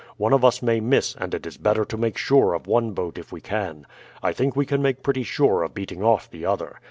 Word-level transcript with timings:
One 0.17 0.33
of 0.33 0.43
us 0.43 0.63
may 0.63 0.79
miss, 0.79 1.15
and 1.15 1.31
it 1.35 1.45
is 1.45 1.57
better 1.57 1.85
to 1.85 1.95
make 1.95 2.17
sure 2.17 2.55
of 2.55 2.65
one 2.65 2.93
boat 2.93 3.19
if 3.19 3.31
we 3.31 3.39
can. 3.39 3.85
I 4.23 4.33
think 4.33 4.55
we 4.55 4.65
can 4.65 4.81
make 4.81 5.03
pretty 5.03 5.21
sure 5.21 5.61
of 5.61 5.75
beating 5.75 6.01
off 6.01 6.27
the 6.27 6.43
other. 6.43 6.77